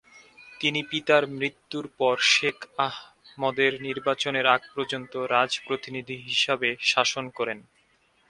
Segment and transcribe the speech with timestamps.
[0.59, 2.57] তিনি পিতার মৃত্যুর পর শেখ
[2.87, 7.59] আহমদের নির্বাচনের আগ পর্যন্ত রাজপ্রতিনিধি হিসাবে শাসন করেন।